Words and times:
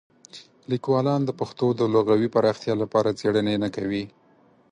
لیکوالان 0.71 1.21
د 1.25 1.31
پښتو 1.39 1.67
د 1.79 1.81
لغوي 1.95 2.29
پراختیا 2.35 2.73
لپاره 2.83 3.15
څېړنې 3.19 3.55
نه 3.63 3.69
کوي. 3.75 4.03